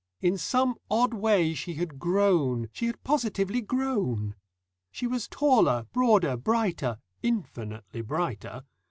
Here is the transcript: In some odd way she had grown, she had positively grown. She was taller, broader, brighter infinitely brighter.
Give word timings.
In 0.19 0.35
some 0.35 0.77
odd 0.89 1.13
way 1.13 1.53
she 1.53 1.75
had 1.75 1.99
grown, 1.99 2.69
she 2.73 2.87
had 2.87 3.03
positively 3.03 3.61
grown. 3.61 4.33
She 4.91 5.05
was 5.05 5.27
taller, 5.27 5.85
broader, 5.93 6.35
brighter 6.37 6.97
infinitely 7.21 8.01
brighter. 8.01 8.63